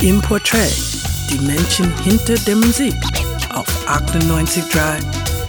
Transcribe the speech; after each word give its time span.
Im 0.00 0.22
Portrait, 0.22 0.72
die 1.28 1.40
Menschen 1.44 1.92
hinter 2.04 2.36
der 2.46 2.54
Musik 2.54 2.94
auf 3.52 3.66
98.3 3.88 5.02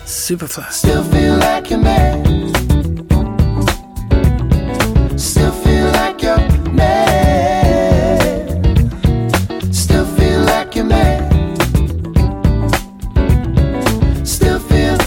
Superfly. 0.06 0.64
Still 0.72 1.04
feel 1.04 1.36
like. 1.38 1.68
Still 5.20 5.52
feel. 5.52 5.94
Still 9.72 10.06
feel. 10.18 10.46
Still 14.26 14.60
feel 14.60 14.98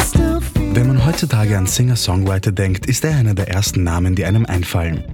still 0.00 0.40
feel. 0.40 0.74
Wenn 0.74 0.88
man 0.88 1.06
heutzutage 1.06 1.56
an 1.56 1.66
Singer-Songwriter 1.66 2.50
denkt, 2.50 2.86
ist 2.86 3.04
er 3.04 3.14
einer 3.14 3.34
der 3.34 3.46
ersten 3.46 3.84
Namen, 3.84 4.16
die 4.16 4.24
einem 4.24 4.44
einfallen. 4.44 5.04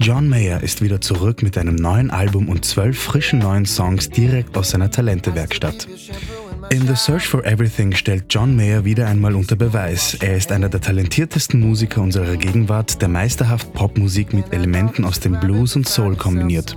John 0.00 0.28
Mayer 0.28 0.62
ist 0.62 0.80
wieder 0.80 1.00
zurück 1.00 1.42
mit 1.42 1.58
einem 1.58 1.74
neuen 1.74 2.10
Album 2.10 2.48
und 2.48 2.64
zwölf 2.64 2.98
frischen 2.98 3.40
neuen 3.40 3.66
Songs 3.66 4.10
direkt 4.10 4.56
aus 4.56 4.70
seiner 4.70 4.90
Talentewerkstatt. 4.90 5.88
In 6.70 6.86
The 6.86 6.94
Search 6.94 7.26
for 7.26 7.44
Everything 7.44 7.94
stellt 7.94 8.24
John 8.28 8.54
Mayer 8.54 8.84
wieder 8.84 9.06
einmal 9.06 9.34
unter 9.34 9.56
Beweis. 9.56 10.14
Er 10.20 10.36
ist 10.36 10.52
einer 10.52 10.68
der 10.68 10.80
talentiertesten 10.80 11.60
Musiker 11.60 12.02
unserer 12.02 12.36
Gegenwart, 12.36 13.00
der 13.00 13.08
meisterhaft 13.08 13.72
Popmusik 13.72 14.32
mit 14.34 14.52
Elementen 14.52 15.04
aus 15.04 15.20
dem 15.20 15.40
Blues 15.40 15.76
und 15.76 15.88
Soul 15.88 16.16
kombiniert. 16.16 16.76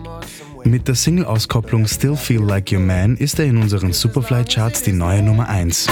Mit 0.64 0.88
der 0.88 0.96
Single-Auskopplung 0.96 1.88
Still 1.88 2.16
Feel 2.16 2.42
Like 2.42 2.72
Your 2.72 2.80
Man 2.80 3.18
ist 3.18 3.40
er 3.40 3.46
in 3.46 3.58
unseren 3.58 3.94
Superfly-Charts 3.94 4.84
die 4.84 4.94
neue 4.94 5.22
Nummer 5.22 5.50
1. 5.50 5.88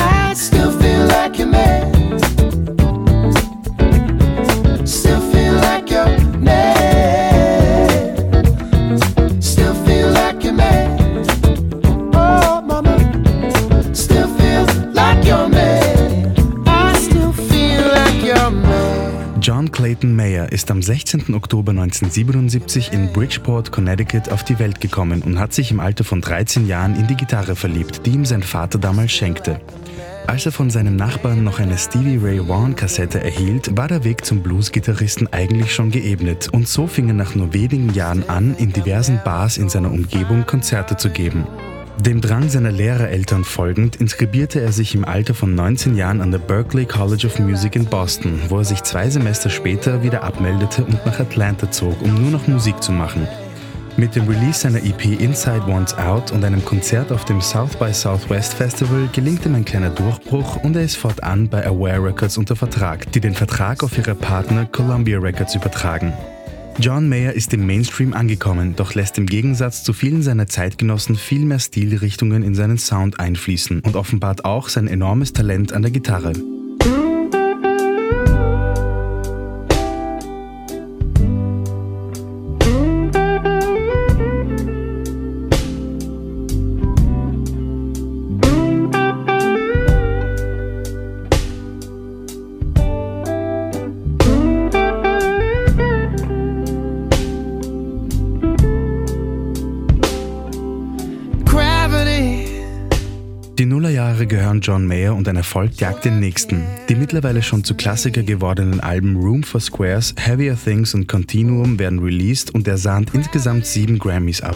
John 19.50 19.72
Clayton 19.72 20.16
Mayer 20.16 20.52
ist 20.52 20.70
am 20.70 20.84
16. 20.84 21.34
Oktober 21.34 21.72
1977 21.72 22.94
in 22.94 23.12
Bridgeport, 23.12 23.72
Connecticut 23.72 24.30
auf 24.30 24.44
die 24.44 24.60
Welt 24.60 24.80
gekommen 24.80 25.24
und 25.24 25.40
hat 25.40 25.54
sich 25.54 25.72
im 25.72 25.80
Alter 25.80 26.04
von 26.04 26.22
13 26.22 26.68
Jahren 26.68 26.96
in 26.96 27.08
die 27.08 27.16
Gitarre 27.16 27.56
verliebt, 27.56 28.06
die 28.06 28.12
ihm 28.12 28.26
sein 28.26 28.44
Vater 28.44 28.78
damals 28.78 29.12
schenkte. 29.12 29.60
Als 30.28 30.46
er 30.46 30.52
von 30.52 30.70
seinem 30.70 30.96
Nachbarn 30.96 31.44
noch 31.44 31.58
eine 31.58 31.80
Stevie 31.80 32.20
Ray 32.24 32.48
Vaughan 32.48 32.76
Kassette 32.76 33.24
erhielt, 33.24 33.76
war 33.76 33.88
der 33.88 34.04
Weg 34.04 34.24
zum 34.24 34.44
Bluesgitarristen 34.44 35.34
eigentlich 35.34 35.74
schon 35.74 35.90
geebnet 35.90 36.50
und 36.52 36.68
so 36.68 36.86
fing 36.86 37.08
er 37.08 37.16
nach 37.16 37.34
nur 37.34 37.52
wenigen 37.52 37.92
Jahren 37.96 38.30
an, 38.30 38.56
in 38.56 38.72
diversen 38.72 39.20
Bars 39.26 39.58
in 39.58 39.68
seiner 39.68 39.92
Umgebung 39.92 40.46
Konzerte 40.46 40.96
zu 40.96 41.10
geben. 41.10 41.48
Dem 42.00 42.22
Drang 42.22 42.48
seiner 42.48 42.72
Lehrereltern 42.72 43.44
folgend 43.44 43.98
inskribierte 43.98 44.62
er 44.62 44.72
sich 44.72 44.96
im 44.96 45.04
Alter 45.04 45.34
von 45.34 45.54
19 45.54 45.98
Jahren 45.98 46.22
an 46.22 46.32
der 46.32 46.40
Berklee 46.40 46.86
College 46.86 47.28
of 47.28 47.40
Music 47.40 47.76
in 47.76 47.86
Boston, 47.86 48.40
wo 48.48 48.60
er 48.60 48.64
sich 48.64 48.82
zwei 48.84 49.10
Semester 49.10 49.50
später 49.50 50.02
wieder 50.02 50.24
abmeldete 50.24 50.86
und 50.86 51.06
nach 51.06 51.20
Atlanta 51.20 51.70
zog, 51.72 52.02
um 52.02 52.16
nur 52.16 52.32
noch 52.32 52.48
Musik 52.48 52.82
zu 52.82 52.94
machen. 52.94 53.28
Mit 53.98 54.16
dem 54.16 54.30
Release 54.30 54.62
seiner 54.62 54.82
EP 54.82 55.20
Inside 55.20 55.68
Wants 55.68 55.94
Out 55.98 56.32
und 56.32 56.46
einem 56.46 56.64
Konzert 56.64 57.12
auf 57.12 57.26
dem 57.26 57.42
South 57.42 57.76
by 57.76 57.92
Southwest 57.92 58.54
Festival 58.54 59.10
gelingt 59.12 59.46
ihm 59.46 59.56
ein 59.56 59.66
kleiner 59.66 59.90
Durchbruch 59.90 60.56
und 60.64 60.78
er 60.78 60.84
ist 60.84 60.96
fortan 60.96 61.50
bei 61.50 61.68
Aware 61.68 62.06
Records 62.06 62.38
unter 62.38 62.56
Vertrag, 62.56 63.12
die 63.12 63.20
den 63.20 63.36
Vertrag 63.36 63.84
auf 63.84 63.98
ihre 63.98 64.16
Partner 64.16 64.66
Columbia 64.68 65.20
Records 65.20 65.54
übertragen. 65.54 66.14
John 66.82 67.10
Mayer 67.10 67.34
ist 67.34 67.54
im 67.54 67.66
Mainstream 67.66 68.14
angekommen, 68.14 68.74
doch 68.78 68.96
lässt 68.96 69.18
im 69.18 69.26
Gegensatz 69.26 69.84
zu 69.84 69.92
vielen 69.92 70.22
seiner 70.22 70.48
Zeitgenossen 70.48 71.18
viel 71.18 71.44
mehr 71.44 71.60
Stilrichtungen 71.60 72.42
in 72.42 72.56
seinen 72.56 72.78
Sound 72.78 73.20
einfließen 73.20 73.82
und 73.82 73.98
offenbart 73.98 74.46
auch 74.46 74.70
sein 74.70 74.88
enormes 74.88 75.34
Talent 75.34 75.74
an 75.74 75.82
der 75.82 75.92
Gitarre. 75.92 76.32
Die 103.60 103.66
Nullerjahre 103.66 104.26
gehören 104.26 104.62
John 104.62 104.88
Mayer 104.88 105.14
und 105.14 105.28
ein 105.28 105.36
Erfolg 105.36 105.82
jagt 105.82 106.06
den 106.06 106.22
nächsten. 106.22 106.64
Die 106.88 106.96
mittlerweile 106.96 107.44
schon 107.44 107.66
zu 107.66 107.76
Klassiker 107.76 108.24
gewordenen 108.24 108.80
Alben 108.80 109.18
Room 109.18 109.44
for 109.44 109.60
Squares, 109.60 110.16
Heavier 110.18 110.58
Things 110.58 110.94
und 110.94 111.10
Continuum 111.10 111.78
werden 111.78 112.00
released 112.00 112.56
und 112.56 112.70
er 112.70 112.78
sahnt 112.78 113.14
insgesamt 113.14 113.66
sieben 113.66 114.00
Grammys 114.00 114.40
ab. 114.40 114.56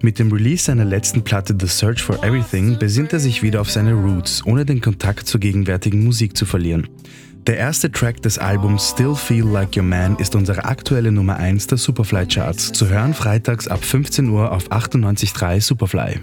Mit 0.00 0.20
dem 0.20 0.30
Release 0.30 0.62
seiner 0.62 0.84
letzten 0.84 1.24
Platte 1.24 1.56
The 1.60 1.66
Search 1.66 2.00
for 2.04 2.22
Everything 2.22 2.78
besinnt 2.78 3.12
er 3.12 3.18
sich 3.18 3.42
wieder 3.42 3.60
auf 3.60 3.70
seine 3.72 3.94
Roots, 3.94 4.46
ohne 4.46 4.64
den 4.64 4.80
Kontakt 4.80 5.26
zur 5.26 5.40
gegenwärtigen 5.40 6.04
Musik 6.04 6.36
zu 6.36 6.46
verlieren. 6.46 6.86
Der 7.46 7.56
erste 7.56 7.90
Track 7.90 8.20
des 8.22 8.38
Albums 8.38 8.90
Still 8.90 9.14
Feel 9.14 9.44
Like 9.44 9.74
Your 9.74 9.82
Man 9.82 10.16
ist 10.16 10.34
unsere 10.34 10.64
aktuelle 10.64 11.10
Nummer 11.10 11.36
1 11.36 11.68
der 11.68 11.78
Superfly 11.78 12.26
Charts. 12.26 12.72
Zu 12.72 12.88
hören 12.88 13.14
freitags 13.14 13.66
ab 13.66 13.82
15 13.82 14.28
Uhr 14.28 14.52
auf 14.52 14.70
98.3 14.70 15.60
Superfly. 15.60 16.20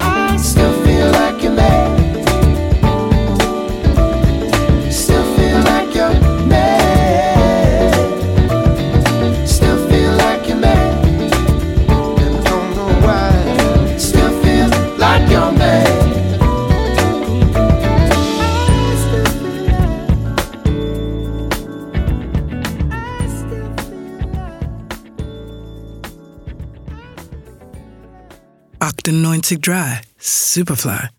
Octa 28.88 29.12
90 29.12 29.58
Dry 29.58 30.00
Superfly. 30.18 31.17